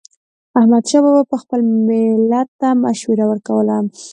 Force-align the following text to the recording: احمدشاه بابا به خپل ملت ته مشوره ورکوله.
احمدشاه 0.59 1.01
بابا 1.03 1.23
به 1.31 1.37
خپل 1.41 1.61
ملت 1.87 2.47
ته 2.59 2.69
مشوره 2.83 3.25
ورکوله. 3.27 3.77